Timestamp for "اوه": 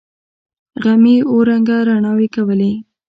1.29-1.43